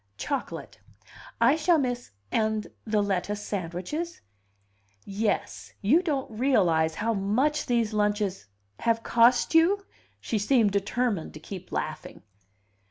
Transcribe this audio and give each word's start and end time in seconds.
"Chocolate. 0.17 0.79
I 1.39 1.55
shall 1.55 1.77
miss" 1.77 2.09
"And 2.31 2.65
the 2.85 3.03
lettuce 3.03 3.45
sandwiches?" 3.45 4.19
"Yes. 5.05 5.73
You 5.79 6.01
don't 6.01 6.39
realize 6.39 6.95
how 6.95 7.13
much 7.13 7.67
these 7.67 7.93
lunches" 7.93 8.47
"Have 8.79 9.03
cost 9.03 9.53
you?" 9.53 9.85
She 10.19 10.39
seemed 10.39 10.71
determined 10.71 11.35
to 11.35 11.39
keep 11.39 11.71
laughing. 11.71 12.23